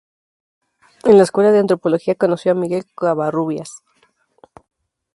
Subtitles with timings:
[1.03, 3.83] En la Escuela de Antropología conoció a Miguel Covarrubias.